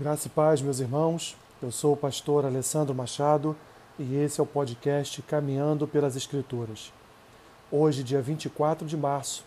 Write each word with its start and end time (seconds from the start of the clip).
Graça 0.00 0.28
e 0.28 0.30
paz, 0.30 0.62
meus 0.62 0.78
irmãos. 0.78 1.36
Eu 1.60 1.72
sou 1.72 1.94
o 1.94 1.96
pastor 1.96 2.46
Alessandro 2.46 2.94
Machado 2.94 3.56
e 3.98 4.14
esse 4.14 4.38
é 4.38 4.42
o 4.44 4.46
podcast 4.46 5.20
Caminhando 5.22 5.88
pelas 5.88 6.14
Escrituras. 6.14 6.92
Hoje, 7.68 8.04
dia 8.04 8.22
24 8.22 8.86
de 8.86 8.96
março, 8.96 9.44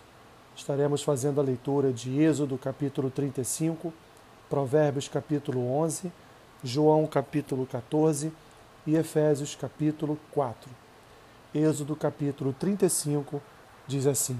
estaremos 0.53 1.03
fazendo 1.03 1.39
a 1.39 1.43
leitura 1.43 1.93
de 1.93 2.21
Êxodo 2.21 2.57
capítulo 2.57 3.09
35, 3.09 3.93
Provérbios 4.49 5.07
capítulo 5.07 5.73
11, 5.73 6.11
João 6.61 7.07
capítulo 7.07 7.65
14 7.65 8.33
e 8.85 8.97
Efésios 8.97 9.55
capítulo 9.55 10.19
4. 10.33 10.69
Êxodo 11.55 11.95
capítulo 11.95 12.53
35 12.59 13.41
diz 13.87 14.05
assim: 14.05 14.37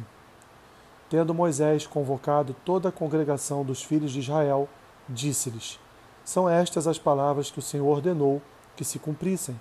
Tendo 1.10 1.34
Moisés 1.34 1.88
convocado 1.88 2.54
toda 2.66 2.90
a 2.90 2.92
congregação 2.92 3.64
dos 3.64 3.82
filhos 3.82 4.12
de 4.12 4.20
Israel, 4.20 4.68
disse-lhes: 5.08 5.80
são 6.24 6.48
estas 6.48 6.88
as 6.88 7.00
palavras 7.00 7.50
que 7.50 7.60
o 7.60 7.62
Senhor 7.62 7.88
ordenou 7.88 8.42
que 8.76 8.86
se 8.86 9.00
cumprissem. 9.00 9.60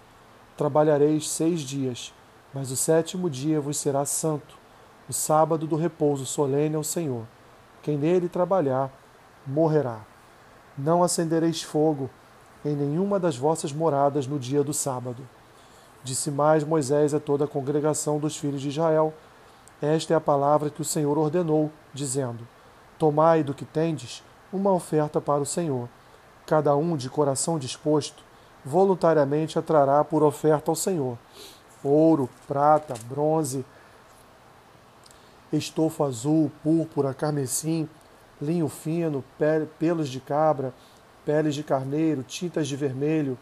Trabalhareis 0.57 1.29
seis 1.29 1.61
dias, 1.61 2.13
mas 2.53 2.71
o 2.71 2.77
sétimo 2.77 3.31
dia 3.31 3.61
vos 3.61 3.77
será 3.77 4.05
santo, 4.05 4.57
o 5.09 5.13
sábado 5.13 5.67
do 5.67 5.77
repouso 5.77 6.27
solene 6.27 6.77
ao 6.77 6.85
Senhor. 6.85 7.25
Quem 7.83 7.97
nele 7.97 8.29
trabalhar, 8.29 8.91
morrerá. 9.47 10.01
Não 10.77 11.03
acendereis 11.03 11.63
fogo 11.63 12.11
em 12.65 12.77
nenhuma 12.77 13.19
das 13.19 13.37
vossas 13.37 13.73
moradas 13.73 14.27
no 14.27 14.39
dia 14.39 14.63
do 14.63 14.75
sábado. 14.75 15.27
Disse 16.05 16.31
mais 16.31 16.63
Moisés 16.63 17.15
a 17.15 17.21
toda 17.21 17.45
a 17.45 17.49
congregação 17.49 18.19
dos 18.19 18.37
filhos 18.37 18.61
de 18.61 18.69
Israel: 18.69 19.15
Esta 19.81 20.15
é 20.15 20.17
a 20.17 20.21
palavra 20.21 20.71
que 20.71 20.83
o 20.83 20.85
Senhor 20.85 21.17
ordenou, 21.19 21.71
dizendo: 21.93 22.47
Tomai 22.99 23.43
do 23.43 23.55
que 23.55 23.65
tendes 23.65 24.23
uma 24.53 24.73
oferta 24.73 25.21
para 25.21 25.41
o 25.41 25.47
Senhor 25.47 25.89
cada 26.51 26.75
um 26.75 26.97
de 26.97 27.09
coração 27.09 27.61
disposto, 27.61 28.25
voluntariamente 28.65 29.57
atrará 29.57 30.03
por 30.03 30.25
oferta 30.25 30.69
ao 30.69 30.75
Senhor. 30.75 31.17
Ouro, 31.81 32.29
prata, 32.49 32.93
bronze, 33.09 33.65
estofa 35.53 36.07
azul, 36.07 36.51
púrpura, 36.61 37.15
carmesim, 37.15 37.89
linho 38.43 38.69
fino, 38.69 39.23
pelos 39.79 40.09
de 40.09 40.19
cabra, 40.19 40.75
peles 41.25 41.55
de 41.55 41.63
carneiro, 41.63 42.25
tintas 42.25 42.67
de 42.67 42.75
vermelho, 42.75 43.39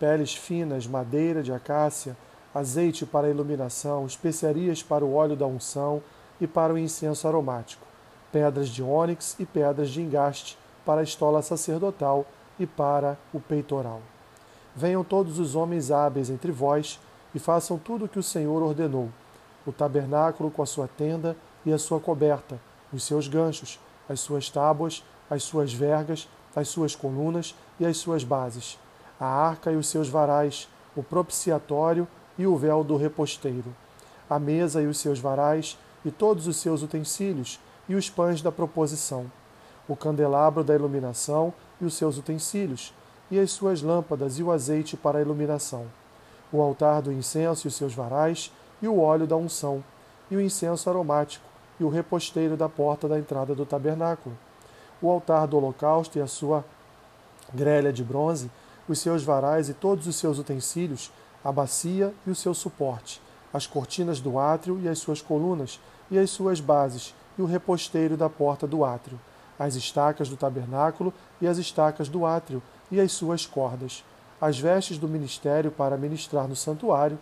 peles 0.00 0.34
finas, 0.34 0.86
madeira 0.86 1.42
de 1.42 1.52
acácia, 1.52 2.16
azeite 2.54 3.04
para 3.04 3.28
iluminação, 3.28 4.06
especiarias 4.06 4.82
para 4.82 5.04
o 5.04 5.12
óleo 5.12 5.36
da 5.36 5.46
unção 5.46 6.02
e 6.40 6.46
para 6.46 6.72
o 6.72 6.78
incenso 6.78 7.28
aromático, 7.28 7.86
pedras 8.32 8.70
de 8.70 8.82
ônix 8.82 9.36
e 9.38 9.44
pedras 9.44 9.90
de 9.90 10.00
engaste, 10.00 10.56
para 10.86 11.00
a 11.00 11.04
estola 11.04 11.42
sacerdotal 11.42 12.24
e 12.58 12.66
para 12.66 13.18
o 13.34 13.40
peitoral. 13.40 14.00
Venham 14.74 15.02
todos 15.02 15.40
os 15.40 15.56
homens 15.56 15.90
hábeis 15.90 16.30
entre 16.30 16.52
vós 16.52 17.00
e 17.34 17.38
façam 17.40 17.76
tudo 17.76 18.04
o 18.04 18.08
que 18.08 18.20
o 18.20 18.22
Senhor 18.22 18.62
ordenou: 18.62 19.10
o 19.66 19.72
tabernáculo 19.72 20.50
com 20.50 20.62
a 20.62 20.66
sua 20.66 20.86
tenda 20.86 21.36
e 21.64 21.72
a 21.72 21.78
sua 21.78 21.98
coberta, 21.98 22.60
os 22.92 23.02
seus 23.02 23.26
ganchos, 23.26 23.80
as 24.08 24.20
suas 24.20 24.48
tábuas, 24.48 25.02
as 25.28 25.42
suas 25.42 25.74
vergas, 25.74 26.28
as 26.54 26.68
suas 26.68 26.94
colunas 26.94 27.54
e 27.80 27.84
as 27.84 27.96
suas 27.96 28.22
bases, 28.22 28.78
a 29.18 29.26
arca 29.26 29.72
e 29.72 29.76
os 29.76 29.88
seus 29.88 30.08
varais, 30.08 30.68
o 30.94 31.02
propiciatório 31.02 32.06
e 32.38 32.46
o 32.46 32.56
véu 32.56 32.84
do 32.84 32.96
reposteiro, 32.96 33.74
a 34.30 34.38
mesa 34.38 34.80
e 34.80 34.86
os 34.86 34.98
seus 34.98 35.18
varais 35.18 35.76
e 36.04 36.10
todos 36.10 36.46
os 36.46 36.58
seus 36.58 36.82
utensílios 36.82 37.58
e 37.88 37.96
os 37.96 38.08
pães 38.08 38.40
da 38.40 38.52
proposição 38.52 39.26
o 39.88 39.94
candelabro 39.94 40.64
da 40.64 40.74
iluminação 40.74 41.52
e 41.80 41.84
os 41.84 41.94
seus 41.94 42.18
utensílios, 42.18 42.92
e 43.30 43.38
as 43.38 43.50
suas 43.50 43.82
lâmpadas 43.82 44.38
e 44.38 44.42
o 44.42 44.52
azeite 44.52 44.96
para 44.96 45.18
a 45.18 45.20
iluminação, 45.20 45.86
o 46.52 46.60
altar 46.60 47.02
do 47.02 47.12
incenso 47.12 47.66
e 47.66 47.68
os 47.68 47.74
seus 47.74 47.94
varais, 47.94 48.52
e 48.80 48.86
o 48.86 49.00
óleo 49.00 49.26
da 49.26 49.36
unção, 49.36 49.82
e 50.30 50.36
o 50.36 50.40
incenso 50.40 50.88
aromático, 50.88 51.44
e 51.78 51.84
o 51.84 51.88
reposteiro 51.88 52.56
da 52.56 52.68
porta 52.68 53.08
da 53.08 53.18
entrada 53.18 53.54
do 53.54 53.66
tabernáculo, 53.66 54.36
o 55.00 55.10
altar 55.10 55.46
do 55.46 55.56
holocausto 55.56 56.18
e 56.18 56.22
a 56.22 56.26
sua 56.26 56.64
grelha 57.52 57.92
de 57.92 58.02
bronze, 58.02 58.50
os 58.88 58.98
seus 58.98 59.22
varais 59.22 59.68
e 59.68 59.74
todos 59.74 60.06
os 60.06 60.16
seus 60.16 60.38
utensílios, 60.38 61.10
a 61.44 61.52
bacia 61.52 62.14
e 62.26 62.30
o 62.30 62.34
seu 62.34 62.54
suporte, 62.54 63.20
as 63.52 63.66
cortinas 63.66 64.20
do 64.20 64.38
átrio 64.38 64.80
e 64.82 64.88
as 64.88 64.98
suas 64.98 65.20
colunas, 65.20 65.80
e 66.10 66.18
as 66.18 66.30
suas 66.30 66.60
bases, 66.60 67.14
e 67.36 67.42
o 67.42 67.46
reposteiro 67.46 68.16
da 68.16 68.30
porta 68.30 68.66
do 68.66 68.84
átrio, 68.84 69.18
as 69.58 69.74
estacas 69.74 70.28
do 70.28 70.36
tabernáculo 70.36 71.12
e 71.40 71.46
as 71.46 71.58
estacas 71.58 72.08
do 72.08 72.26
átrio 72.26 72.62
e 72.90 73.00
as 73.00 73.12
suas 73.12 73.46
cordas, 73.46 74.04
as 74.40 74.58
vestes 74.58 74.98
do 74.98 75.08
ministério 75.08 75.70
para 75.70 75.96
ministrar 75.96 76.46
no 76.46 76.56
santuário, 76.56 77.18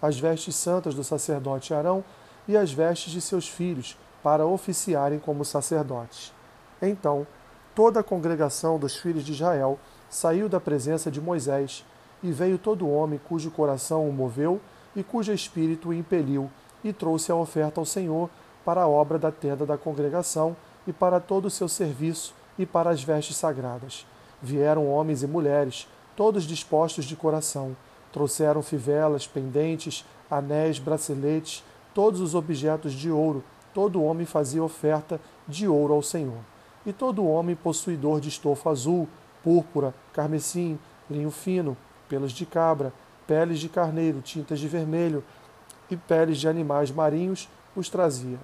as 0.00 0.18
vestes 0.18 0.54
santas 0.54 0.94
do 0.94 1.02
sacerdote 1.02 1.72
Arão 1.72 2.04
e 2.46 2.56
as 2.56 2.72
vestes 2.72 3.12
de 3.12 3.20
seus 3.20 3.48
filhos 3.48 3.96
para 4.22 4.46
oficiarem 4.46 5.18
como 5.18 5.44
sacerdotes. 5.44 6.32
Então, 6.80 7.26
toda 7.74 8.00
a 8.00 8.04
congregação 8.04 8.78
dos 8.78 8.96
filhos 8.96 9.24
de 9.24 9.32
Israel 9.32 9.78
saiu 10.10 10.48
da 10.48 10.60
presença 10.60 11.10
de 11.10 11.20
Moisés, 11.20 11.84
e 12.22 12.32
veio 12.32 12.58
todo 12.58 12.90
homem 12.90 13.20
cujo 13.28 13.50
coração 13.50 14.08
o 14.08 14.12
moveu 14.12 14.60
e 14.96 15.04
cujo 15.04 15.32
espírito 15.32 15.90
o 15.90 15.94
impeliu, 15.94 16.50
e 16.82 16.92
trouxe 16.92 17.30
a 17.30 17.36
oferta 17.36 17.80
ao 17.80 17.84
Senhor 17.84 18.28
para 18.64 18.82
a 18.82 18.88
obra 18.88 19.18
da 19.18 19.30
tenda 19.30 19.64
da 19.64 19.78
congregação 19.78 20.56
e 20.88 20.92
para 20.92 21.20
todo 21.20 21.44
o 21.44 21.50
seu 21.50 21.68
serviço 21.68 22.34
e 22.58 22.64
para 22.64 22.88
as 22.88 23.02
vestes 23.02 23.36
sagradas. 23.36 24.06
Vieram 24.42 24.90
homens 24.90 25.22
e 25.22 25.26
mulheres, 25.26 25.86
todos 26.16 26.44
dispostos 26.44 27.04
de 27.04 27.14
coração. 27.14 27.76
Trouxeram 28.10 28.62
fivelas, 28.62 29.26
pendentes, 29.26 30.04
anéis, 30.30 30.78
braceletes, 30.78 31.62
todos 31.94 32.22
os 32.22 32.34
objetos 32.34 32.94
de 32.94 33.10
ouro. 33.10 33.44
Todo 33.74 34.02
homem 34.02 34.24
fazia 34.24 34.64
oferta 34.64 35.20
de 35.46 35.68
ouro 35.68 35.92
ao 35.92 36.02
Senhor. 36.02 36.38
E 36.86 36.92
todo 36.92 37.26
homem 37.26 37.54
possuidor 37.54 38.18
de 38.18 38.30
estofo 38.30 38.70
azul, 38.70 39.06
púrpura, 39.44 39.94
carmesim, 40.14 40.78
linho 41.10 41.30
fino, 41.30 41.76
pelos 42.08 42.32
de 42.32 42.46
cabra, 42.46 42.94
peles 43.26 43.60
de 43.60 43.68
carneiro, 43.68 44.22
tintas 44.22 44.58
de 44.58 44.66
vermelho 44.66 45.22
e 45.90 45.96
peles 45.96 46.38
de 46.38 46.48
animais 46.48 46.90
marinhos 46.90 47.46
os 47.76 47.88
trazia. 47.88 48.38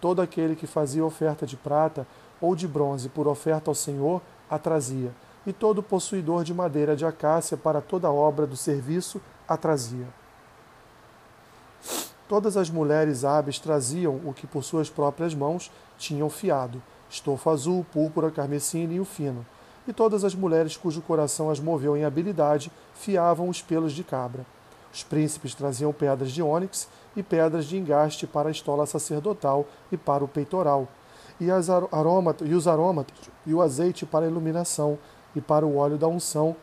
Todo 0.00 0.22
aquele 0.22 0.56
que 0.56 0.66
fazia 0.66 1.04
oferta 1.04 1.46
de 1.46 1.56
prata 1.56 2.06
ou 2.40 2.54
de 2.54 2.68
bronze 2.68 3.08
por 3.08 3.26
oferta 3.26 3.70
ao 3.70 3.74
Senhor 3.74 4.20
a 4.48 4.58
trazia, 4.58 5.12
e 5.46 5.52
todo 5.52 5.82
possuidor 5.82 6.44
de 6.44 6.52
madeira 6.52 6.96
de 6.96 7.04
acácia 7.04 7.56
para 7.56 7.80
toda 7.80 8.10
obra 8.10 8.46
do 8.46 8.56
serviço 8.56 9.20
a 9.48 9.56
trazia. 9.56 10.06
Todas 12.28 12.56
as 12.56 12.68
mulheres 12.68 13.24
hábeis 13.24 13.58
traziam 13.58 14.20
o 14.24 14.34
que 14.34 14.46
por 14.46 14.64
suas 14.64 14.90
próprias 14.90 15.34
mãos 15.34 15.70
tinham 15.96 16.28
fiado, 16.28 16.82
estofo 17.08 17.50
azul, 17.50 17.86
púrpura, 17.92 18.30
carmesim 18.30 18.92
e 18.92 19.00
o 19.00 19.04
fino. 19.04 19.46
E 19.86 19.92
todas 19.92 20.24
as 20.24 20.34
mulheres 20.34 20.76
cujo 20.76 21.00
coração 21.00 21.48
as 21.48 21.60
moveu 21.60 21.96
em 21.96 22.04
habilidade 22.04 22.72
fiavam 22.94 23.48
os 23.48 23.62
pelos 23.62 23.92
de 23.92 24.02
cabra. 24.02 24.44
Os 24.96 25.02
príncipes 25.02 25.54
traziam 25.54 25.92
pedras 25.92 26.32
de 26.32 26.42
ônix 26.42 26.88
e 27.14 27.22
pedras 27.22 27.66
de 27.66 27.76
engaste 27.76 28.26
para 28.26 28.48
a 28.48 28.50
estola 28.50 28.86
sacerdotal 28.86 29.66
e 29.92 29.96
para 29.98 30.24
o 30.24 30.28
peitoral, 30.28 30.88
e, 31.38 31.50
as 31.50 31.68
e 32.42 32.54
os 32.54 32.66
aromatas 32.66 33.14
e 33.44 33.52
o 33.52 33.60
azeite 33.60 34.06
para 34.06 34.24
a 34.24 34.28
iluminação, 34.28 34.98
e 35.34 35.40
para 35.40 35.66
o 35.66 35.76
óleo 35.76 35.98
da 35.98 36.08
unção 36.08 36.56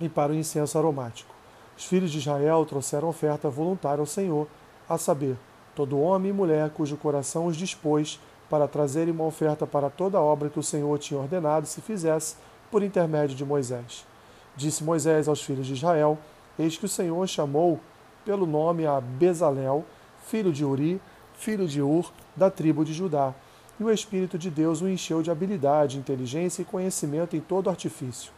e 0.00 0.08
para 0.08 0.32
o 0.32 0.34
incenso 0.34 0.76
aromático. 0.76 1.32
Os 1.78 1.84
filhos 1.84 2.10
de 2.10 2.18
Israel 2.18 2.66
trouxeram 2.66 3.08
oferta 3.08 3.48
voluntária 3.48 4.00
ao 4.02 4.06
Senhor, 4.06 4.48
a 4.88 4.98
saber, 4.98 5.36
todo 5.76 6.00
homem 6.00 6.30
e 6.30 6.34
mulher 6.34 6.70
cujo 6.70 6.96
coração 6.96 7.46
os 7.46 7.56
dispôs 7.56 8.18
para 8.50 8.66
trazerem 8.66 9.14
uma 9.14 9.26
oferta 9.26 9.64
para 9.64 9.88
toda 9.88 10.18
a 10.18 10.20
obra 10.20 10.48
que 10.50 10.58
o 10.58 10.62
Senhor 10.62 10.98
tinha 10.98 11.20
ordenado 11.20 11.68
se 11.68 11.80
fizesse 11.80 12.34
por 12.68 12.82
intermédio 12.82 13.36
de 13.36 13.44
Moisés. 13.44 14.04
Disse 14.56 14.82
Moisés 14.82 15.28
aos 15.28 15.40
filhos 15.40 15.68
de 15.68 15.74
Israel: 15.74 16.18
Eis 16.58 16.76
que 16.76 16.84
o 16.84 16.88
Senhor 16.88 17.26
chamou 17.26 17.80
pelo 18.24 18.46
nome 18.46 18.86
a 18.86 19.00
Bezalel, 19.00 19.84
filho 20.24 20.52
de 20.52 20.64
Uri, 20.64 21.00
filho 21.34 21.66
de 21.66 21.82
Ur, 21.82 22.12
da 22.36 22.48
tribo 22.48 22.84
de 22.84 22.92
Judá. 22.92 23.34
E 23.78 23.82
o 23.82 23.90
Espírito 23.90 24.38
de 24.38 24.50
Deus 24.50 24.80
o 24.80 24.88
encheu 24.88 25.20
de 25.20 25.32
habilidade, 25.32 25.98
inteligência 25.98 26.62
e 26.62 26.64
conhecimento 26.64 27.34
em 27.34 27.40
todo 27.40 27.68
artifício, 27.68 28.32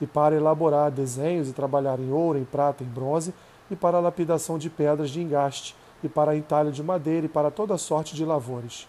e 0.00 0.06
para 0.06 0.36
elaborar 0.36 0.90
desenhos 0.90 1.48
e 1.48 1.52
trabalhar 1.54 1.98
em 1.98 2.12
ouro, 2.12 2.38
em 2.38 2.44
prata, 2.44 2.84
em 2.84 2.86
bronze, 2.86 3.32
e 3.70 3.74
para 3.74 3.96
a 3.96 4.00
lapidação 4.00 4.58
de 4.58 4.68
pedras 4.68 5.08
de 5.08 5.22
engaste, 5.22 5.74
e 6.04 6.08
para 6.10 6.32
a 6.32 6.36
entalho 6.36 6.70
de 6.70 6.82
madeira, 6.82 7.24
e 7.24 7.28
para 7.28 7.50
toda 7.50 7.78
sorte 7.78 8.14
de 8.14 8.22
lavores. 8.22 8.86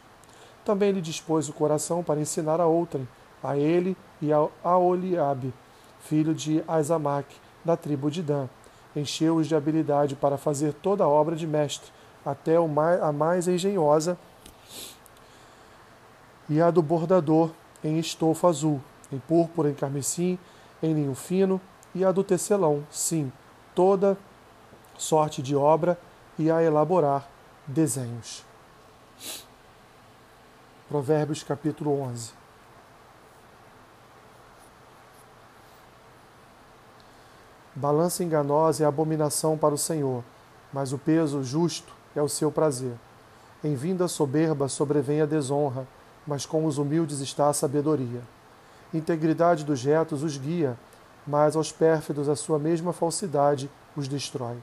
Também 0.66 0.92
lhe 0.92 1.02
dispôs 1.02 1.48
o 1.48 1.54
coração 1.54 2.04
para 2.04 2.20
ensinar 2.20 2.60
a 2.60 2.66
outrem, 2.66 3.08
a 3.42 3.58
ele 3.58 3.96
e 4.22 4.34
a 4.34 4.46
Aoliabe, 4.62 5.54
filho 6.02 6.34
de 6.34 6.62
Azamac, 6.68 7.34
da 7.64 7.78
tribo 7.78 8.12
de 8.12 8.22
Dan 8.22 8.50
encheu-os 8.96 9.48
de 9.48 9.56
habilidade 9.56 10.16
para 10.16 10.38
fazer 10.38 10.74
toda 10.74 11.04
a 11.04 11.08
obra 11.08 11.36
de 11.36 11.48
mestre, 11.48 11.92
até 12.26 12.56
a 12.56 13.12
mais 13.12 13.48
engenhosa 13.48 14.18
e 16.50 16.62
a 16.62 16.72
do 16.72 16.82
bordador 16.82 17.52
em 17.84 18.00
estofo 18.00 18.48
azul. 18.48 18.82
em 19.12 19.20
púrpura, 19.20 19.70
em 19.70 19.76
carmesim, 19.76 20.40
em 20.82 20.94
linho 20.94 21.14
fino, 21.14 21.62
e 21.94 22.04
a 22.04 22.12
do 22.12 22.24
tecelão, 22.24 22.84
sim, 22.90 23.32
toda 23.76 24.18
sorte 24.98 25.42
de 25.42 25.56
obra 25.56 26.00
e 26.40 26.50
a 26.50 26.64
elaborar 26.64 27.28
desenhos. 27.68 28.44
Provérbios 30.90 31.44
capítulo 31.44 32.00
11. 32.02 32.43
Balança 37.76 38.24
enganosa 38.24 38.84
é 38.84 38.88
abominação 38.88 39.58
para 39.58 39.74
o 39.74 39.78
Senhor, 39.78 40.24
mas 40.72 40.94
o 40.94 40.98
peso 41.00 41.44
justo 41.44 41.92
é 42.16 42.22
o 42.22 42.30
seu 42.30 42.52
prazer. 42.52 42.94
Em 43.64 43.74
vinda 43.74 44.08
soberba 44.08 44.68
sobrevém 44.68 45.22
a 45.22 45.26
desonra, 45.26 45.88
mas 46.28 46.46
com 46.46 46.66
os 46.66 46.78
humildes 46.78 47.20
está 47.20 47.50
a 47.50 47.54
sabedoria. 47.54 48.22
Integridade 48.94 49.64
dos 49.64 49.84
retos 49.84 50.22
os 50.22 50.38
guia, 50.38 50.78
mas 51.26 51.56
aos 51.56 51.72
pérfidos 51.72 52.30
a 52.30 52.36
sua 52.36 52.60
mesma 52.60 52.94
falsidade 52.94 53.72
os 53.98 54.08
destrói. 54.08 54.58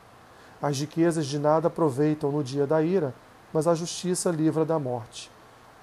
As 0.63 0.79
riquezas 0.79 1.27
de 1.27 1.39
nada 1.39 1.67
aproveitam 1.67 2.31
no 2.31 2.45
dia 2.45 2.65
da 2.65 2.81
ira, 2.81 3.13
mas 3.53 3.67
a 3.67 3.75
justiça 3.75 4.31
livra 4.31 4.65
da 4.65 4.79
morte. 4.79 5.33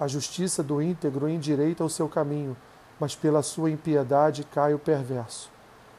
A 0.00 0.06
justiça 0.06 0.62
do 0.62 0.80
íntegro 0.80 1.28
endireita 1.28 1.84
o 1.84 1.90
seu 1.90 2.08
caminho, 2.08 2.56
mas 2.98 3.14
pela 3.14 3.42
sua 3.42 3.70
impiedade 3.70 4.44
cai 4.44 4.72
o 4.72 4.78
perverso. 4.78 5.57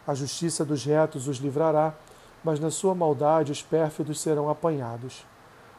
A 0.10 0.16
justiça 0.16 0.66
dos 0.66 0.84
retos 0.84 1.28
os 1.28 1.38
livrará, 1.38 1.94
mas 2.44 2.60
na 2.60 2.72
sua 2.72 2.96
maldade 2.96 3.52
os 3.52 3.62
pérfidos 3.62 4.20
serão 4.20 4.50
apanhados. 4.50 5.24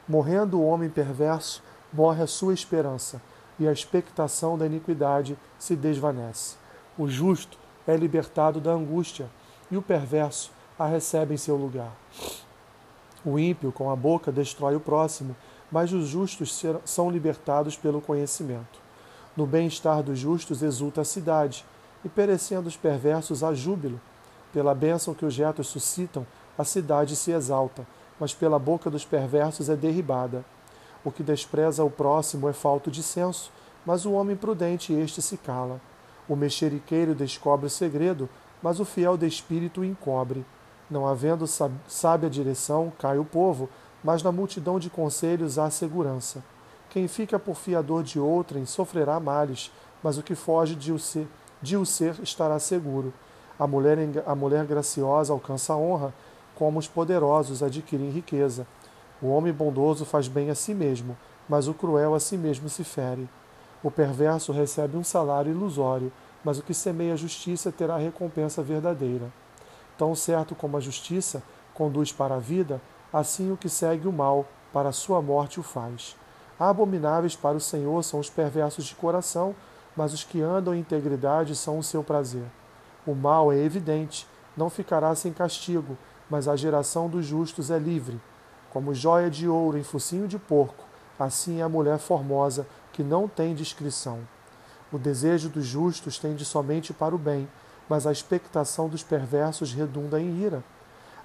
Morrendo 0.06 0.60
o 0.60 0.64
homem 0.64 0.88
perverso, 0.88 1.60
morre 1.92 2.22
a 2.22 2.28
sua 2.28 2.54
esperança, 2.54 3.20
e 3.58 3.66
a 3.66 3.72
expectação 3.72 4.56
da 4.56 4.66
iniquidade 4.66 5.36
se 5.58 5.74
desvanece. 5.74 6.54
O 6.96 7.08
justo 7.08 7.58
é 7.88 7.96
libertado 7.96 8.60
da 8.60 8.70
angústia, 8.70 9.28
e 9.68 9.76
o 9.76 9.82
perverso 9.82 10.52
a 10.78 10.86
recebe 10.86 11.34
em 11.34 11.36
seu 11.36 11.56
lugar. 11.56 11.90
O 13.24 13.36
ímpio, 13.36 13.72
com 13.72 13.90
a 13.90 13.96
boca, 13.96 14.30
destrói 14.30 14.76
o 14.76 14.80
próximo, 14.80 15.34
mas 15.72 15.92
os 15.92 16.06
justos 16.06 16.64
são 16.84 17.10
libertados 17.10 17.76
pelo 17.76 18.00
conhecimento. 18.00 18.78
No 19.36 19.44
bem-estar 19.44 20.04
dos 20.04 20.20
justos 20.20 20.62
exulta 20.62 21.00
a 21.00 21.04
cidade, 21.04 21.66
e 22.04 22.08
perecendo 22.08 22.68
os 22.68 22.76
perversos 22.76 23.42
há 23.42 23.52
júbilo. 23.52 24.00
Pela 24.52 24.74
bênção 24.74 25.14
que 25.14 25.24
os 25.24 25.36
retos 25.36 25.68
suscitam, 25.68 26.26
a 26.58 26.64
cidade 26.64 27.16
se 27.16 27.30
exalta, 27.30 27.86
mas 28.18 28.34
pela 28.34 28.58
boca 28.58 28.90
dos 28.90 29.04
perversos 29.04 29.68
é 29.68 29.76
derribada. 29.76 30.44
O 31.04 31.10
que 31.10 31.22
despreza 31.22 31.82
o 31.84 31.90
próximo 31.90 32.48
é 32.48 32.52
falto 32.52 32.90
de 32.90 33.02
senso, 33.02 33.50
mas 33.86 34.04
o 34.04 34.12
homem 34.12 34.36
prudente 34.36 34.92
este 34.92 35.22
se 35.22 35.36
cala. 35.36 35.80
O 36.28 36.36
mexeriqueiro 36.36 37.14
descobre 37.14 37.66
o 37.66 37.70
segredo, 37.70 38.28
mas 38.62 38.78
o 38.78 38.84
fiel 38.84 39.16
de 39.16 39.26
espírito 39.26 39.80
o 39.80 39.84
encobre. 39.84 40.44
Não 40.90 41.06
havendo 41.06 41.46
sábia 41.46 42.28
direção, 42.28 42.92
cai 42.98 43.18
o 43.18 43.24
povo, 43.24 43.68
mas 44.02 44.22
na 44.22 44.32
multidão 44.32 44.78
de 44.78 44.90
conselhos 44.90 45.58
há 45.58 45.70
segurança. 45.70 46.42
Quem 46.90 47.06
fica 47.06 47.38
por 47.38 47.56
fiador 47.56 48.02
de 48.02 48.18
outrem 48.18 48.66
sofrerá 48.66 49.18
males, 49.20 49.72
mas 50.02 50.18
o 50.18 50.22
que 50.22 50.34
foge 50.34 50.74
de 50.74 50.92
o 50.92 50.98
ser, 50.98 51.26
de 51.62 51.76
o 51.76 51.86
ser 51.86 52.16
estará 52.22 52.58
seguro. 52.58 53.12
A 53.60 53.66
mulher, 53.66 53.98
a 54.24 54.34
mulher 54.34 54.64
graciosa 54.64 55.34
alcança 55.34 55.74
a 55.74 55.76
honra, 55.76 56.14
como 56.54 56.78
os 56.78 56.88
poderosos 56.88 57.62
adquirem 57.62 58.08
riqueza. 58.08 58.66
O 59.20 59.28
homem 59.28 59.52
bondoso 59.52 60.06
faz 60.06 60.28
bem 60.28 60.48
a 60.48 60.54
si 60.54 60.72
mesmo, 60.72 61.14
mas 61.46 61.68
o 61.68 61.74
cruel 61.74 62.14
a 62.14 62.20
si 62.20 62.38
mesmo 62.38 62.70
se 62.70 62.82
fere. 62.82 63.28
O 63.82 63.90
perverso 63.90 64.50
recebe 64.50 64.96
um 64.96 65.04
salário 65.04 65.52
ilusório, 65.52 66.10
mas 66.42 66.58
o 66.58 66.62
que 66.62 66.72
semeia 66.72 67.12
a 67.12 67.16
justiça 67.16 67.70
terá 67.70 67.98
recompensa 67.98 68.62
verdadeira. 68.62 69.30
Tão 69.98 70.14
certo 70.14 70.54
como 70.54 70.78
a 70.78 70.80
justiça 70.80 71.42
conduz 71.74 72.10
para 72.10 72.36
a 72.36 72.38
vida, 72.38 72.80
assim 73.12 73.52
o 73.52 73.58
que 73.58 73.68
segue 73.68 74.08
o 74.08 74.12
mal 74.12 74.46
para 74.72 74.88
a 74.88 74.92
sua 74.92 75.20
morte 75.20 75.60
o 75.60 75.62
faz. 75.62 76.16
Abomináveis 76.58 77.36
para 77.36 77.58
o 77.58 77.60
Senhor 77.60 78.02
são 78.04 78.20
os 78.20 78.30
perversos 78.30 78.86
de 78.86 78.94
coração, 78.94 79.54
mas 79.94 80.14
os 80.14 80.24
que 80.24 80.40
andam 80.40 80.74
em 80.74 80.80
integridade 80.80 81.54
são 81.54 81.78
o 81.78 81.82
seu 81.82 82.02
prazer. 82.02 82.46
O 83.06 83.14
mal 83.14 83.52
é 83.52 83.58
evidente, 83.58 84.26
não 84.56 84.68
ficará 84.68 85.14
sem 85.14 85.32
castigo, 85.32 85.96
mas 86.28 86.46
a 86.46 86.56
geração 86.56 87.08
dos 87.08 87.24
justos 87.24 87.70
é 87.70 87.78
livre. 87.78 88.20
Como 88.72 88.94
joia 88.94 89.30
de 89.30 89.48
ouro 89.48 89.78
em 89.78 89.82
focinho 89.82 90.28
de 90.28 90.38
porco, 90.38 90.84
assim 91.18 91.60
é 91.60 91.62
a 91.62 91.68
mulher 91.68 91.98
formosa, 91.98 92.66
que 92.92 93.02
não 93.02 93.26
tem 93.26 93.54
discrição. 93.54 94.20
O 94.92 94.98
desejo 94.98 95.48
dos 95.48 95.64
justos 95.64 96.18
tende 96.18 96.44
somente 96.44 96.92
para 96.92 97.14
o 97.14 97.18
bem, 97.18 97.48
mas 97.88 98.06
a 98.06 98.12
expectação 98.12 98.88
dos 98.88 99.02
perversos 99.02 99.72
redunda 99.72 100.20
em 100.20 100.42
ira. 100.42 100.62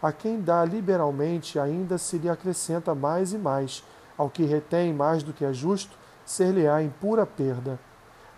A 0.02 0.12
quem 0.12 0.42
dá 0.42 0.64
liberalmente 0.64 1.60
ainda 1.60 1.98
se 1.98 2.18
lhe 2.18 2.30
acrescenta 2.30 2.94
mais 2.94 3.34
e 3.34 3.38
mais, 3.38 3.84
ao 4.18 4.30
que 4.30 4.44
retém 4.44 4.94
mais 4.94 5.24
do 5.24 5.34
que 5.34 5.44
é 5.44 5.54
justo, 5.54 5.98
ser-lhe-á 6.26 6.82
em 6.82 6.90
pura 6.90 7.26
perda. 7.26 7.80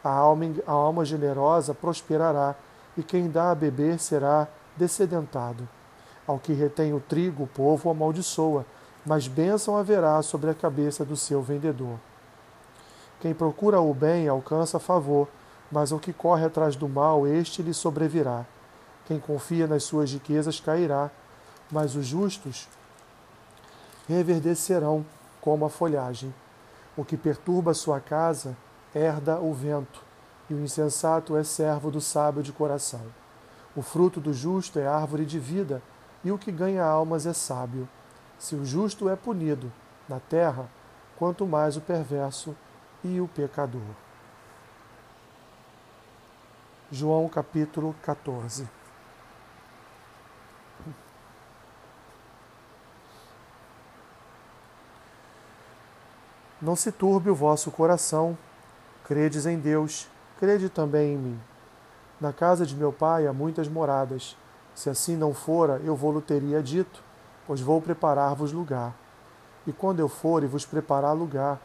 A 0.03 0.09
alma, 0.09 0.45
a 0.65 0.71
alma 0.71 1.05
generosa 1.05 1.73
prosperará, 1.73 2.55
e 2.97 3.03
quem 3.03 3.29
dá 3.29 3.51
a 3.51 3.55
beber 3.55 3.99
será 3.99 4.47
descedentado. 4.75 5.67
Ao 6.25 6.39
que 6.39 6.51
retém 6.51 6.93
o 6.93 6.99
trigo, 6.99 7.43
o 7.43 7.47
povo 7.47 7.87
o 7.87 7.91
amaldiçoa, 7.91 8.65
mas 9.05 9.27
bênção 9.27 9.77
haverá 9.77 10.21
sobre 10.21 10.49
a 10.49 10.53
cabeça 10.53 11.05
do 11.05 11.15
seu 11.15 11.41
vendedor. 11.41 11.97
Quem 13.21 13.33
procura 13.33 13.79
o 13.79 13.93
bem 13.93 14.27
alcança 14.27 14.79
favor, 14.79 15.27
mas 15.71 15.91
o 15.91 15.99
que 15.99 16.11
corre 16.11 16.45
atrás 16.45 16.75
do 16.75 16.89
mal, 16.89 17.25
este 17.25 17.61
lhe 17.61 17.73
sobrevirá. 17.73 18.45
Quem 19.05 19.19
confia 19.19 19.67
nas 19.67 19.83
suas 19.83 20.11
riquezas 20.11 20.59
cairá, 20.59 21.09
mas 21.71 21.95
os 21.95 22.05
justos 22.05 22.67
reverdecerão 24.07 25.05
como 25.39 25.65
a 25.65 25.69
folhagem. 25.69 26.33
O 26.95 27.05
que 27.05 27.15
perturba 27.15 27.73
sua 27.73 27.99
casa 27.99 28.55
herda 28.93 29.39
o 29.39 29.53
vento, 29.53 30.01
e 30.49 30.53
o 30.53 30.61
insensato 30.61 31.35
é 31.35 31.43
servo 31.43 31.91
do 31.91 31.99
sábio 31.99 32.41
de 32.41 32.51
coração. 32.51 33.01
O 33.75 33.81
fruto 33.81 34.19
do 34.19 34.33
justo 34.33 34.79
é 34.79 34.87
árvore 34.87 35.25
de 35.25 35.39
vida, 35.39 35.81
e 36.23 36.31
o 36.31 36.37
que 36.37 36.51
ganha 36.51 36.83
almas 36.83 37.25
é 37.25 37.33
sábio. 37.33 37.87
Se 38.39 38.55
o 38.55 38.65
justo 38.65 39.09
é 39.09 39.15
punido 39.15 39.71
na 40.07 40.19
terra, 40.19 40.69
quanto 41.17 41.45
mais 41.45 41.77
o 41.77 41.81
perverso 41.81 42.55
e 43.03 43.19
o 43.19 43.27
pecador. 43.27 43.81
João 46.91 47.27
capítulo 47.27 47.95
14. 48.03 48.67
Não 56.61 56.75
se 56.75 56.91
turbe 56.91 57.29
o 57.29 57.35
vosso 57.35 57.69
coração, 57.69 58.35
credes 59.03 59.45
em 59.45 59.59
Deus, 59.59 60.07
crede 60.39 60.69
também 60.69 61.13
em 61.13 61.17
mim. 61.17 61.39
Na 62.19 62.31
casa 62.31 62.65
de 62.65 62.75
meu 62.75 62.91
pai 62.91 63.27
há 63.27 63.33
muitas 63.33 63.67
moradas. 63.67 64.35
Se 64.73 64.89
assim 64.89 65.15
não 65.15 65.33
fora, 65.33 65.81
eu 65.83 65.95
vou-lo 65.95 66.21
teria 66.21 66.61
dito, 66.61 67.03
pois 67.45 67.61
vou 67.61 67.81
preparar-vos 67.81 68.51
lugar. 68.51 68.93
E 69.65 69.73
quando 69.73 69.99
eu 69.99 70.07
for 70.07 70.43
e 70.43 70.47
vos 70.47 70.65
preparar 70.65 71.15
lugar, 71.15 71.59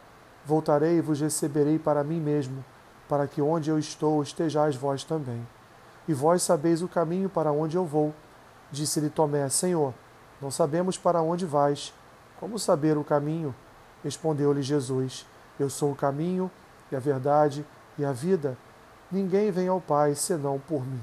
voltarei 0.45 0.97
e 0.97 1.01
vos 1.01 1.21
receberei 1.21 1.79
para 1.79 2.03
mim 2.03 2.19
mesmo, 2.19 2.63
para 3.07 3.27
que 3.27 3.41
onde 3.41 3.69
eu 3.69 3.79
estou 3.79 4.21
estejais 4.21 4.75
vós 4.75 5.03
também. 5.03 5.47
E 6.07 6.13
vós 6.13 6.43
sabeis 6.43 6.81
o 6.81 6.87
caminho 6.87 7.29
para 7.29 7.51
onde 7.51 7.77
eu 7.77 7.85
vou. 7.85 8.13
Disse-lhe 8.71 9.09
Tomé: 9.09 9.47
Senhor, 9.49 9.93
não 10.41 10.51
sabemos 10.51 10.97
para 10.97 11.21
onde 11.21 11.45
vais. 11.45 11.93
Como 12.39 12.59
saber 12.59 12.97
o 12.97 13.03
caminho? 13.03 13.55
Respondeu-lhe 14.03 14.61
Jesus: 14.61 15.25
Eu 15.59 15.69
sou 15.69 15.91
o 15.91 15.95
caminho 15.95 16.51
e 16.91 16.95
a 16.95 16.99
verdade 16.99 17.65
e 17.97 18.05
a 18.05 18.11
vida. 18.11 18.57
Ninguém 19.11 19.51
vem 19.51 19.67
ao 19.67 19.79
Pai 19.79 20.15
senão 20.15 20.59
por 20.59 20.85
mim. 20.85 21.01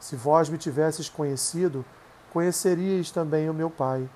Se 0.00 0.16
vós 0.16 0.48
me 0.48 0.58
tivesses 0.58 1.08
conhecido, 1.08 1.84
conheceríeis 2.32 3.10
também 3.10 3.48
o 3.48 3.54
meu 3.54 3.70
Pai. 3.70 4.08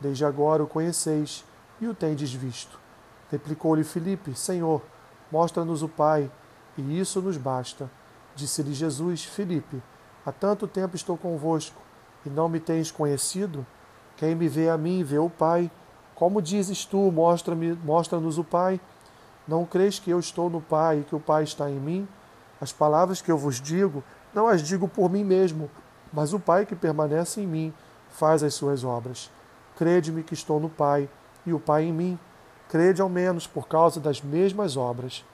Desde 0.00 0.24
agora 0.24 0.62
o 0.62 0.66
conheceis 0.66 1.44
e 1.80 1.86
o 1.86 1.94
tendes 1.94 2.32
visto. 2.32 2.78
Replicou-lhe 3.30 3.84
Filipe: 3.84 4.34
Senhor, 4.34 4.82
mostra-nos 5.30 5.82
o 5.82 5.88
Pai, 5.88 6.30
e 6.76 6.98
isso 6.98 7.20
nos 7.20 7.36
basta. 7.36 7.90
Disse-lhe 8.34 8.74
Jesus: 8.74 9.24
Filipe, 9.24 9.82
há 10.24 10.32
tanto 10.32 10.66
tempo 10.66 10.96
estou 10.96 11.16
convosco, 11.16 11.80
e 12.24 12.30
não 12.30 12.48
me 12.48 12.60
tens 12.60 12.90
conhecido? 12.90 13.66
Quem 14.16 14.34
me 14.34 14.48
vê 14.48 14.68
a 14.68 14.78
mim 14.78 15.02
vê 15.02 15.18
o 15.18 15.30
Pai. 15.30 15.70
Como 16.14 16.40
dizes 16.40 16.84
tu, 16.84 17.10
mostra-me, 17.10 17.72
mostra-nos 17.74 18.38
o 18.38 18.44
Pai? 18.44 18.80
Não 19.46 19.64
crês 19.64 19.98
que 19.98 20.10
eu 20.10 20.18
estou 20.18 20.48
no 20.48 20.60
Pai 20.60 21.00
e 21.00 21.04
que 21.04 21.14
o 21.14 21.20
Pai 21.20 21.44
está 21.44 21.70
em 21.70 21.78
mim? 21.78 22.08
As 22.60 22.72
palavras 22.72 23.20
que 23.20 23.30
eu 23.30 23.36
vos 23.36 23.60
digo 23.60 24.02
não 24.34 24.48
as 24.48 24.62
digo 24.62 24.88
por 24.88 25.08
mim 25.08 25.22
mesmo, 25.22 25.70
mas 26.12 26.32
o 26.32 26.40
Pai 26.40 26.66
que 26.66 26.74
permanece 26.74 27.40
em 27.40 27.46
mim 27.46 27.72
faz 28.10 28.42
as 28.42 28.54
suas 28.54 28.82
obras. 28.82 29.30
Crede-me 29.76 30.22
que 30.22 30.34
estou 30.34 30.58
no 30.58 30.68
Pai 30.68 31.08
e 31.44 31.52
o 31.52 31.60
Pai 31.60 31.84
em 31.84 31.92
mim. 31.92 32.18
Crede 32.68 33.02
ao 33.02 33.08
menos 33.08 33.46
por 33.46 33.68
causa 33.68 34.00
das 34.00 34.22
mesmas 34.22 34.76
obras. 34.76 35.24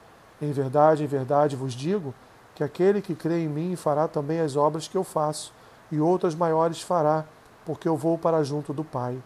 Em 0.40 0.52
verdade, 0.52 1.04
em 1.04 1.06
verdade 1.06 1.56
vos 1.56 1.72
digo 1.72 2.14
que 2.54 2.64
aquele 2.64 3.00
que 3.00 3.14
crê 3.14 3.44
em 3.44 3.48
mim 3.48 3.76
fará 3.76 4.08
também 4.08 4.40
as 4.40 4.56
obras 4.56 4.88
que 4.88 4.96
eu 4.96 5.04
faço, 5.04 5.52
e 5.90 5.98
outras 6.00 6.34
maiores 6.34 6.82
fará, 6.82 7.24
porque 7.64 7.88
eu 7.88 7.96
vou 7.96 8.18
para 8.18 8.42
junto 8.42 8.72
do 8.72 8.84
Pai. 8.84 9.18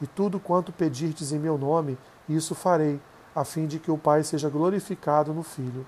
E 0.00 0.06
tudo 0.06 0.40
quanto 0.40 0.72
pedirdes 0.72 1.32
em 1.32 1.38
meu 1.38 1.58
nome, 1.58 1.98
isso 2.28 2.54
farei, 2.54 3.00
a 3.38 3.44
fim 3.44 3.68
de 3.68 3.78
que 3.78 3.90
o 3.90 3.96
Pai 3.96 4.24
seja 4.24 4.48
glorificado 4.48 5.32
no 5.32 5.44
Filho. 5.44 5.86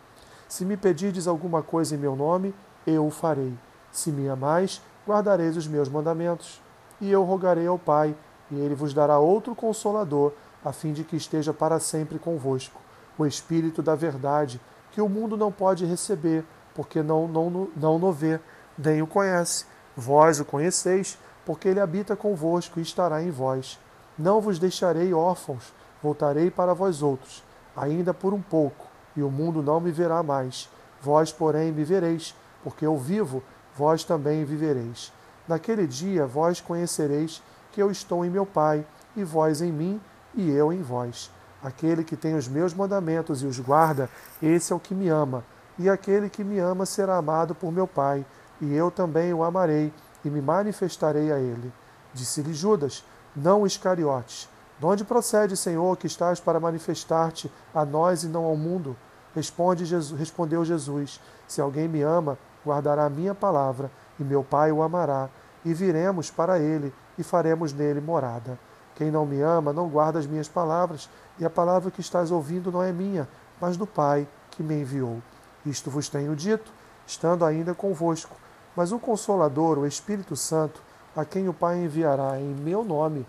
Se 0.49 0.65
me 0.65 0.77
pedirdes 0.77 1.27
alguma 1.27 1.65
coisa 1.65 1.97
em 1.97 1.99
meu 1.99 2.15
nome, 2.15 2.55
eu 2.87 3.05
o 3.05 3.11
farei. 3.11 3.53
Se 3.91 4.13
me 4.13 4.29
amais, 4.29 4.81
guardareis 5.05 5.57
os 5.57 5.67
meus 5.67 5.89
mandamentos. 5.89 6.63
E 7.01 7.11
eu 7.11 7.25
rogarei 7.25 7.67
ao 7.67 7.77
Pai, 7.77 8.15
e 8.53 8.55
ele 8.55 8.77
vos 8.77 8.95
dará 8.95 9.19
outro 9.19 9.53
consolador, 9.57 10.33
a 10.65 10.73
fim 10.73 10.93
de 10.93 11.03
que 11.03 11.17
esteja 11.17 11.53
para 11.53 11.81
sempre 11.81 12.21
convosco, 12.21 12.81
o 13.19 13.27
Espírito 13.27 13.83
da 13.83 13.97
Verdade, 13.97 14.61
que 14.93 15.01
o 15.01 15.09
mundo 15.09 15.37
não 15.37 15.51
pode 15.51 15.85
receber, 15.85 16.45
porque 16.73 17.03
não, 17.03 17.27
não, 17.27 17.69
não 17.75 17.97
o 17.97 18.13
vê, 18.13 18.39
nem 18.79 19.03
o 19.03 19.09
conhece. 19.09 19.65
Vós 19.97 20.39
o 20.39 20.45
conheceis, 20.45 21.19
porque 21.45 21.67
ele 21.67 21.81
habita 21.81 22.15
convosco 22.15 22.79
e 22.79 22.83
estará 22.83 23.21
em 23.21 23.31
vós. 23.33 23.77
Não 24.17 24.41
vos 24.41 24.57
deixarei 24.59 25.13
órfãos, 25.13 25.73
voltarei 26.03 26.51
para 26.51 26.75
vós 26.75 27.03
outros, 27.03 27.45
ainda 27.77 28.13
por 28.13 28.33
um 28.33 28.41
pouco, 28.41 28.87
e 29.17 29.23
o 29.23 29.31
mundo 29.31 29.63
não 29.63 29.81
me 29.81 29.91
verá 29.91 30.23
mais. 30.23 30.69
Vós, 31.03 31.33
porém, 31.33 31.73
me 31.73 31.85
vereis, 31.85 32.35
porque 32.63 32.87
eu 32.87 32.97
vivo, 32.97 33.43
vós 33.75 34.05
também 34.05 34.45
vivereis. 34.45 35.13
Naquele 35.49 35.87
dia 35.87 36.27
vós 36.27 36.61
conhecereis 36.61 37.43
que 37.73 37.83
eu 37.83 37.91
estou 37.91 38.25
em 38.25 38.31
meu 38.31 38.45
Pai, 38.45 38.85
e 39.17 39.25
vós 39.25 39.61
em 39.61 39.73
mim, 39.73 40.01
e 40.35 40.51
eu 40.51 40.73
em 40.73 40.83
vós. 40.83 41.31
Aquele 41.63 42.05
que 42.05 42.17
tem 42.17 42.35
os 42.35 42.49
meus 42.49 42.73
mandamentos 42.73 43.43
e 43.43 43.47
os 43.47 43.59
guarda, 43.59 44.09
esse 44.43 44.73
é 44.73 44.77
o 44.77 44.81
que 44.81 44.95
me 44.95 45.09
ama. 45.09 45.45
E 45.79 45.89
aquele 45.89 46.29
que 46.29 46.45
me 46.45 46.59
ama 46.59 46.85
será 46.85 47.17
amado 47.17 47.55
por 47.55 47.73
meu 47.73 47.87
Pai, 47.87 48.25
e 48.61 48.75
eu 48.75 48.91
também 48.91 49.33
o 49.33 49.43
amarei 49.43 49.93
e 50.25 50.29
me 50.29 50.43
manifestarei 50.43 51.33
a 51.33 51.39
ele. 51.39 51.73
Disse-lhe 52.13 52.53
Judas, 52.53 53.05
não 53.35 53.67
Iscariotes. 53.67 54.49
De 54.81 54.87
onde 54.87 55.05
procede, 55.05 55.59
Senhor, 55.59 55.95
que 55.99 56.07
estás 56.07 56.41
para 56.41 56.59
manifestar-te 56.59 57.53
a 57.75 57.85
nós 57.85 58.25
e 58.25 58.29
não 58.29 58.47
ao 58.47 58.57
mundo? 58.57 58.97
Responde 59.35 59.85
Jesus, 59.85 60.19
respondeu 60.19 60.65
Jesus: 60.65 61.21
Se 61.47 61.61
alguém 61.61 61.87
me 61.87 62.01
ama, 62.01 62.39
guardará 62.65 63.05
a 63.05 63.11
minha 63.11 63.35
palavra, 63.35 63.91
e 64.19 64.25
meu 64.25 64.43
Pai 64.43 64.73
o 64.73 64.83
amará, 64.83 65.29
e 65.67 65.75
viremos 65.75 66.31
para 66.31 66.59
ele 66.59 66.95
e 67.19 67.23
faremos 67.23 67.75
nele 67.75 68.01
morada. 68.01 68.59
Quem 68.95 69.11
não 69.11 69.27
me 69.27 69.43
ama 69.43 69.71
não 69.71 69.87
guarda 69.87 70.19
as 70.19 70.27
minhas 70.27 70.49
palavras, 70.49 71.11
e 71.39 71.45
a 71.45 71.51
palavra 71.51 71.91
que 71.91 72.01
estás 72.01 72.31
ouvindo 72.31 72.73
não 72.73 72.83
é 72.83 72.91
minha, 72.91 73.29
mas 73.61 73.77
do 73.77 73.87
Pai 73.87 74.27
que 74.51 74.63
me 74.63 74.81
enviou. 74.81 75.21
Isto 75.67 75.91
vos 75.91 76.09
tenho 76.09 76.35
dito, 76.35 76.73
estando 77.07 77.45
ainda 77.45 77.75
convosco. 77.75 78.35
Mas 78.75 78.93
o 78.93 78.99
Consolador, 78.99 79.77
o 79.77 79.87
Espírito 79.87 80.35
Santo, 80.37 80.81
a 81.15 81.23
quem 81.23 81.51
o 81.51 81.53
Pai 81.53 81.85
enviará 81.85 82.41
em 82.41 82.55
meu 82.55 82.83
nome, 82.83 83.27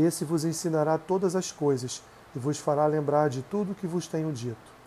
esse 0.00 0.24
vos 0.24 0.44
ensinará 0.44 0.98
todas 0.98 1.34
as 1.34 1.50
coisas 1.50 2.02
e 2.34 2.38
vos 2.38 2.58
fará 2.58 2.86
lembrar 2.86 3.28
de 3.28 3.42
tudo 3.42 3.72
o 3.72 3.74
que 3.74 3.86
vos 3.86 4.06
tenho 4.06 4.32
dito. 4.32 4.78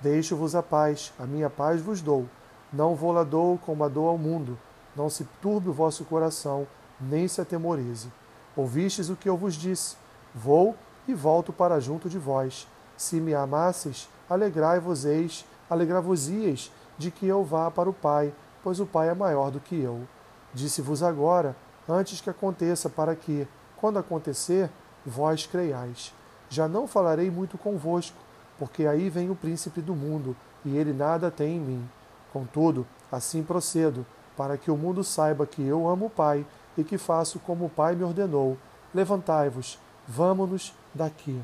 Deixo-vos 0.00 0.54
a 0.54 0.62
paz, 0.62 1.12
a 1.18 1.24
minha 1.24 1.50
paz 1.50 1.80
vos 1.80 2.00
dou. 2.00 2.26
Não 2.72 2.94
vou 2.94 3.12
la 3.12 3.24
dou 3.24 3.58
como 3.58 3.84
a 3.84 3.88
dou 3.88 4.08
ao 4.08 4.16
mundo. 4.16 4.58
Não 4.94 5.10
se 5.10 5.24
turbe 5.42 5.68
o 5.68 5.72
vosso 5.72 6.04
coração, 6.04 6.66
nem 7.00 7.26
se 7.28 7.40
atemorize. 7.40 8.12
Ouvistes 8.56 9.08
o 9.08 9.16
que 9.16 9.28
eu 9.28 9.36
vos 9.36 9.54
disse: 9.54 9.96
Vou 10.34 10.76
e 11.06 11.14
volto 11.14 11.52
para 11.52 11.80
junto 11.80 12.08
de 12.08 12.18
vós. 12.18 12.66
Se 12.96 13.20
me 13.20 13.34
amasseis, 13.34 14.08
alegrai-vos-eis, 14.28 15.44
alegra-vos-ieis 15.68 16.70
de 16.98 17.10
que 17.10 17.26
eu 17.26 17.42
vá 17.42 17.70
para 17.70 17.88
o 17.88 17.94
Pai, 17.94 18.32
pois 18.62 18.78
o 18.78 18.86
Pai 18.86 19.08
é 19.08 19.14
maior 19.14 19.50
do 19.50 19.60
que 19.60 19.80
eu. 19.80 20.06
Disse-vos 20.52 21.02
agora, 21.02 21.56
antes 21.88 22.20
que 22.20 22.28
aconteça, 22.28 22.88
para 22.88 23.14
que, 23.16 23.46
quando 23.80 23.98
acontecer, 23.98 24.70
vós 25.04 25.46
creiais. 25.46 26.12
Já 26.48 26.68
não 26.68 26.86
falarei 26.86 27.30
muito 27.30 27.56
convosco, 27.56 28.16
porque 28.58 28.86
aí 28.86 29.08
vem 29.08 29.30
o 29.30 29.36
príncipe 29.36 29.80
do 29.80 29.94
mundo, 29.94 30.36
e 30.64 30.76
ele 30.76 30.92
nada 30.92 31.30
tem 31.30 31.56
em 31.56 31.60
mim. 31.60 31.90
Contudo, 32.32 32.86
assim 33.10 33.42
procedo, 33.42 34.04
para 34.36 34.56
que 34.58 34.70
o 34.70 34.76
mundo 34.76 35.02
saiba 35.02 35.46
que 35.46 35.66
eu 35.66 35.88
amo 35.88 36.06
o 36.06 36.10
Pai 36.10 36.46
e 36.76 36.84
que 36.84 36.98
faço 36.98 37.38
como 37.38 37.66
o 37.66 37.70
Pai 37.70 37.94
me 37.94 38.04
ordenou. 38.04 38.58
Levantai-vos, 38.94 39.78
vamo-nos 40.06 40.74
daqui. 40.94 41.40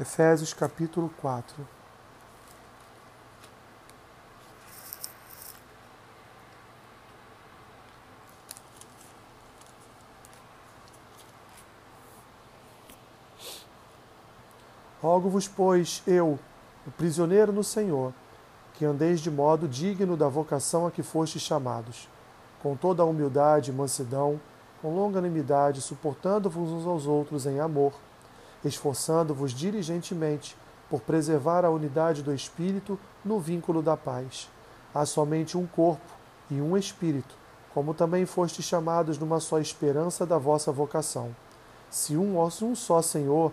Efésios 0.00 0.52
capítulo 0.52 1.10
4 1.20 1.77
Rogo-vos, 15.00 15.46
pois, 15.46 16.02
eu, 16.08 16.38
o 16.84 16.90
prisioneiro 16.90 17.52
no 17.52 17.62
Senhor, 17.62 18.12
que 18.74 18.84
andeis 18.84 19.20
de 19.20 19.30
modo 19.30 19.68
digno 19.68 20.16
da 20.16 20.28
vocação 20.28 20.86
a 20.86 20.90
que 20.90 21.04
fostes 21.04 21.40
chamados, 21.40 22.08
com 22.60 22.74
toda 22.74 23.02
a 23.02 23.06
humildade 23.06 23.70
e 23.70 23.74
mansidão, 23.74 24.40
com 24.82 24.94
longanimidade, 24.94 25.80
suportando-vos 25.80 26.70
uns 26.70 26.84
aos 26.84 27.06
outros 27.06 27.46
em 27.46 27.60
amor, 27.60 27.92
esforçando-vos 28.64 29.52
diligentemente 29.52 30.56
por 30.90 31.00
preservar 31.00 31.64
a 31.64 31.70
unidade 31.70 32.20
do 32.20 32.34
Espírito 32.34 32.98
no 33.24 33.38
vínculo 33.38 33.80
da 33.80 33.96
paz. 33.96 34.48
Há 34.92 35.06
somente 35.06 35.56
um 35.56 35.66
corpo 35.66 36.10
e 36.50 36.60
um 36.60 36.76
Espírito, 36.76 37.36
como 37.72 37.94
também 37.94 38.26
fostes 38.26 38.64
chamados 38.64 39.16
numa 39.16 39.38
só 39.38 39.60
esperança 39.60 40.26
da 40.26 40.38
vossa 40.38 40.72
vocação. 40.72 41.36
Se 41.88 42.16
um, 42.16 42.40
um 42.40 42.74
só 42.74 43.00
Senhor, 43.00 43.52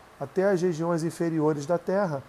até 0.21 0.47
as 0.47 0.61
regiões 0.61 1.03
inferiores 1.03 1.65
da 1.65 1.79
terra. 1.79 2.21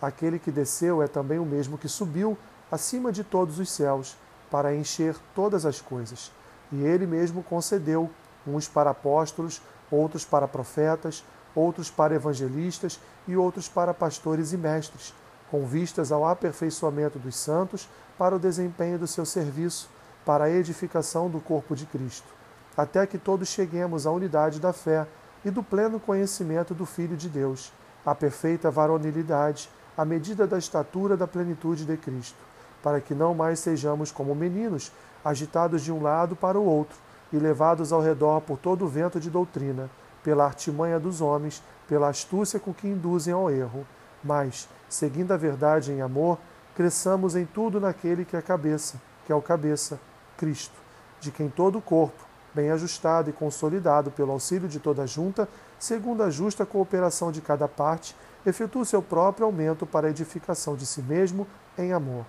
Aquele 0.00 0.38
que 0.38 0.52
desceu 0.52 1.02
é 1.02 1.08
também 1.08 1.40
o 1.40 1.44
mesmo 1.44 1.76
que 1.76 1.88
subiu 1.88 2.38
acima 2.70 3.10
de 3.10 3.24
todos 3.24 3.58
os 3.58 3.68
céus, 3.68 4.16
para 4.48 4.74
encher 4.74 5.16
todas 5.34 5.66
as 5.66 5.80
coisas. 5.80 6.30
E 6.70 6.82
ele 6.82 7.04
mesmo 7.04 7.42
concedeu, 7.42 8.08
uns 8.46 8.68
para 8.68 8.90
apóstolos, 8.90 9.60
outros 9.90 10.24
para 10.24 10.46
profetas, 10.46 11.24
outros 11.54 11.90
para 11.90 12.14
evangelistas 12.14 13.00
e 13.26 13.36
outros 13.36 13.68
para 13.68 13.92
pastores 13.92 14.52
e 14.52 14.56
mestres, 14.56 15.12
com 15.50 15.66
vistas 15.66 16.12
ao 16.12 16.24
aperfeiçoamento 16.24 17.18
dos 17.18 17.34
santos, 17.34 17.88
para 18.16 18.36
o 18.36 18.38
desempenho 18.38 18.98
do 18.98 19.06
seu 19.06 19.26
serviço, 19.26 19.88
para 20.24 20.44
a 20.44 20.50
edificação 20.50 21.28
do 21.28 21.40
corpo 21.40 21.74
de 21.74 21.86
Cristo, 21.86 22.28
até 22.76 23.04
que 23.04 23.18
todos 23.18 23.48
cheguemos 23.48 24.06
à 24.06 24.12
unidade 24.12 24.60
da 24.60 24.72
fé 24.72 25.06
e 25.44 25.50
do 25.50 25.62
pleno 25.62 25.98
conhecimento 25.98 26.74
do 26.74 26.86
Filho 26.86 27.16
de 27.16 27.28
Deus, 27.28 27.72
a 28.04 28.14
perfeita 28.14 28.70
varonilidade, 28.70 29.68
à 29.96 30.04
medida 30.04 30.46
da 30.46 30.58
estatura 30.58 31.16
da 31.16 31.26
plenitude 31.26 31.84
de 31.84 31.96
Cristo, 31.96 32.38
para 32.82 33.00
que 33.00 33.14
não 33.14 33.34
mais 33.34 33.58
sejamos 33.58 34.10
como 34.10 34.34
meninos, 34.34 34.92
agitados 35.24 35.82
de 35.82 35.92
um 35.92 36.02
lado 36.02 36.34
para 36.34 36.58
o 36.58 36.64
outro 36.64 36.96
e 37.32 37.36
levados 37.36 37.92
ao 37.92 38.00
redor 38.00 38.40
por 38.40 38.58
todo 38.58 38.84
o 38.84 38.88
vento 38.88 39.20
de 39.20 39.30
doutrina, 39.30 39.88
pela 40.22 40.44
artimanha 40.44 40.98
dos 40.98 41.20
homens, 41.20 41.62
pela 41.88 42.08
astúcia 42.08 42.58
com 42.58 42.72
que 42.72 42.88
induzem 42.88 43.32
ao 43.32 43.50
erro, 43.50 43.86
mas, 44.22 44.68
seguindo 44.88 45.32
a 45.32 45.36
verdade 45.36 45.92
em 45.92 46.00
amor, 46.00 46.38
cresçamos 46.74 47.36
em 47.36 47.44
tudo 47.44 47.80
naquele 47.80 48.24
que 48.24 48.36
é 48.36 48.38
a 48.38 48.42
cabeça, 48.42 49.00
que 49.26 49.32
é 49.32 49.34
o 49.34 49.42
cabeça, 49.42 50.00
Cristo, 50.36 50.74
de 51.20 51.30
quem 51.30 51.48
todo 51.48 51.78
o 51.78 51.82
corpo, 51.82 52.31
bem 52.54 52.70
ajustado 52.70 53.30
e 53.30 53.32
consolidado 53.32 54.10
pelo 54.10 54.32
auxílio 54.32 54.68
de 54.68 54.78
toda 54.78 55.02
a 55.02 55.06
junta, 55.06 55.48
segundo 55.78 56.22
a 56.22 56.30
justa 56.30 56.66
cooperação 56.66 57.32
de 57.32 57.40
cada 57.40 57.66
parte, 57.66 58.14
efetua 58.44 58.84
seu 58.84 59.02
próprio 59.02 59.46
aumento 59.46 59.86
para 59.86 60.06
a 60.06 60.10
edificação 60.10 60.76
de 60.76 60.86
si 60.86 61.02
mesmo 61.02 61.46
em 61.78 61.92
amor. 61.92 62.24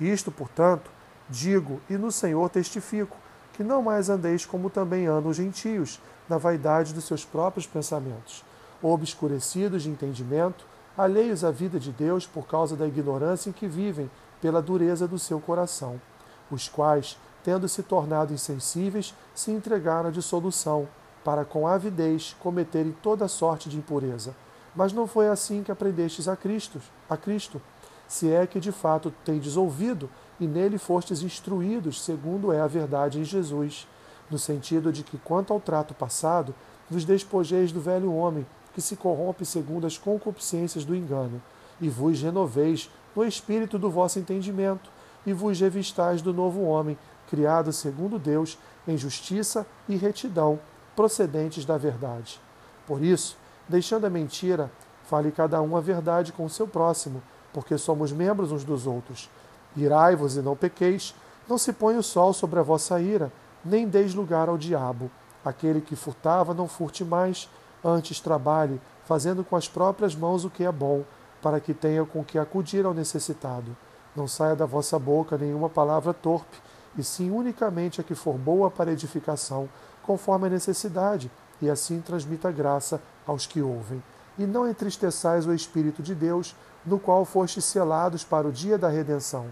Isto, 0.00 0.30
portanto, 0.30 0.90
digo 1.28 1.80
e 1.88 1.96
no 1.96 2.10
Senhor 2.10 2.48
testifico, 2.48 3.16
que 3.52 3.62
não 3.62 3.82
mais 3.82 4.08
andeis 4.08 4.46
como 4.46 4.70
também 4.70 5.06
andam 5.06 5.30
os 5.30 5.36
gentios, 5.36 6.00
na 6.28 6.38
vaidade 6.38 6.94
dos 6.94 7.04
seus 7.04 7.24
próprios 7.24 7.66
pensamentos, 7.66 8.44
obscurecidos 8.80 9.82
de 9.82 9.90
entendimento, 9.90 10.64
alheios 10.96 11.44
à 11.44 11.50
vida 11.50 11.78
de 11.78 11.90
Deus 11.90 12.26
por 12.26 12.46
causa 12.46 12.76
da 12.76 12.86
ignorância 12.86 13.50
em 13.50 13.52
que 13.52 13.66
vivem, 13.66 14.10
pela 14.40 14.62
dureza 14.62 15.06
do 15.06 15.18
seu 15.18 15.40
coração, 15.40 16.00
os 16.50 16.68
quais, 16.68 17.18
tendo 17.42 17.68
se 17.68 17.82
tornado 17.82 18.32
insensíveis, 18.32 19.14
se 19.34 19.50
entregaram 19.50 20.08
à 20.08 20.12
dissolução, 20.12 20.88
para 21.24 21.44
com 21.44 21.66
avidez 21.66 22.36
cometerem 22.40 22.94
toda 23.02 23.28
sorte 23.28 23.68
de 23.68 23.76
impureza. 23.76 24.34
Mas 24.74 24.92
não 24.92 25.06
foi 25.06 25.28
assim 25.28 25.62
que 25.62 25.72
aprendestes 25.72 26.28
a 26.28 26.36
Cristo, 26.36 26.80
a 27.08 27.16
Cristo, 27.16 27.60
se 28.06 28.32
é 28.32 28.46
que 28.46 28.58
de 28.58 28.72
fato 28.72 29.12
tendes 29.24 29.56
ouvido 29.56 30.08
e 30.40 30.46
nele 30.46 30.78
fostes 30.78 31.22
instruídos, 31.22 32.02
segundo 32.02 32.52
é 32.52 32.60
a 32.60 32.66
verdade 32.66 33.20
em 33.20 33.24
Jesus, 33.24 33.86
no 34.30 34.38
sentido 34.38 34.92
de 34.92 35.02
que, 35.02 35.18
quanto 35.18 35.52
ao 35.52 35.60
trato 35.60 35.92
passado, 35.92 36.54
vos 36.88 37.04
despojeis 37.04 37.70
do 37.72 37.80
velho 37.80 38.12
homem, 38.12 38.46
que 38.74 38.80
se 38.80 38.96
corrompe 38.96 39.44
segundo 39.44 39.86
as 39.86 39.98
concupiscências 39.98 40.84
do 40.84 40.94
engano, 40.94 41.42
e 41.80 41.88
vos 41.88 42.20
renoveis 42.20 42.90
no 43.14 43.24
espírito 43.24 43.78
do 43.78 43.90
vosso 43.90 44.18
entendimento, 44.18 44.90
e 45.26 45.32
vos 45.32 45.60
revistais 45.60 46.22
do 46.22 46.32
novo 46.32 46.62
homem, 46.62 46.96
criado 47.30 47.72
segundo 47.72 48.18
Deus, 48.18 48.58
em 48.86 48.98
justiça 48.98 49.64
e 49.88 49.96
retidão, 49.96 50.58
procedentes 50.96 51.64
da 51.64 51.78
verdade. 51.78 52.40
Por 52.86 53.02
isso, 53.02 53.36
deixando 53.68 54.06
a 54.06 54.10
mentira, 54.10 54.70
fale 55.04 55.30
cada 55.30 55.62
um 55.62 55.76
a 55.76 55.80
verdade 55.80 56.32
com 56.32 56.44
o 56.44 56.50
seu 56.50 56.66
próximo, 56.66 57.22
porque 57.52 57.78
somos 57.78 58.12
membros 58.12 58.52
uns 58.52 58.64
dos 58.64 58.86
outros. 58.86 59.30
Irai-vos 59.76 60.36
e 60.36 60.42
não 60.42 60.56
pequeis, 60.56 61.14
não 61.48 61.56
se 61.56 61.72
põe 61.72 61.96
o 61.96 62.02
sol 62.02 62.32
sobre 62.32 62.58
a 62.58 62.62
vossa 62.62 63.00
ira, 63.00 63.32
nem 63.64 63.88
deis 63.88 64.14
lugar 64.14 64.48
ao 64.48 64.58
diabo. 64.58 65.10
Aquele 65.44 65.80
que 65.80 65.96
furtava, 65.96 66.52
não 66.52 66.68
furte 66.68 67.04
mais, 67.04 67.48
antes 67.84 68.20
trabalhe, 68.20 68.80
fazendo 69.04 69.44
com 69.44 69.56
as 69.56 69.68
próprias 69.68 70.14
mãos 70.14 70.44
o 70.44 70.50
que 70.50 70.64
é 70.64 70.72
bom, 70.72 71.04
para 71.40 71.60
que 71.60 71.72
tenha 71.72 72.04
com 72.04 72.22
que 72.22 72.38
acudir 72.38 72.84
ao 72.84 72.92
necessitado. 72.92 73.76
Não 74.14 74.28
saia 74.28 74.56
da 74.56 74.66
vossa 74.66 74.98
boca 74.98 75.38
nenhuma 75.38 75.68
palavra 75.68 76.12
torpe, 76.12 76.58
e 76.96 77.02
sim 77.02 77.30
unicamente 77.30 78.00
a 78.00 78.04
que 78.04 78.14
for 78.14 78.36
boa 78.36 78.70
para 78.70 78.92
edificação, 78.92 79.68
conforme 80.02 80.46
a 80.46 80.50
necessidade, 80.50 81.30
e 81.60 81.68
assim 81.68 82.00
transmita 82.00 82.50
graça 82.50 83.00
aos 83.26 83.46
que 83.46 83.60
ouvem. 83.60 84.02
E 84.38 84.46
não 84.46 84.68
entristeçais 84.68 85.46
o 85.46 85.52
Espírito 85.52 86.02
de 86.02 86.14
Deus, 86.14 86.54
no 86.84 86.98
qual 86.98 87.24
fostes 87.24 87.64
selados 87.64 88.24
para 88.24 88.48
o 88.48 88.52
dia 88.52 88.78
da 88.78 88.88
redenção. 88.88 89.46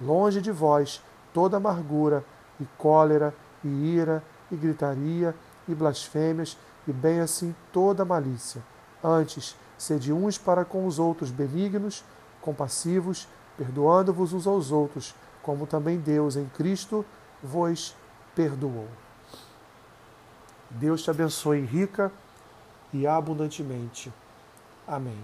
Longe 0.00 0.40
de 0.40 0.52
vós 0.52 1.02
toda 1.32 1.56
amargura, 1.56 2.24
e 2.60 2.64
cólera, 2.76 3.34
e 3.64 3.68
ira, 3.68 4.22
e 4.50 4.56
gritaria, 4.56 5.34
e 5.68 5.74
blasfêmias, 5.74 6.56
e 6.86 6.92
bem 6.92 7.20
assim 7.20 7.54
toda 7.72 8.04
malícia. 8.04 8.62
Antes, 9.02 9.56
sede 9.76 10.12
uns 10.12 10.38
para 10.38 10.64
com 10.64 10.86
os 10.86 10.98
outros 10.98 11.30
benignos, 11.30 12.04
compassivos, 12.40 13.28
perdoando-vos 13.56 14.32
uns 14.32 14.46
aos 14.46 14.72
outros, 14.72 15.14
como 15.48 15.66
também 15.66 15.96
Deus 15.96 16.36
em 16.36 16.44
Cristo 16.44 17.02
vos 17.42 17.96
perdoou. 18.34 18.86
Deus 20.68 21.02
te 21.02 21.10
abençoe 21.10 21.62
rica 21.62 22.12
e 22.92 23.06
abundantemente. 23.06 24.12
Amém. 24.86 25.18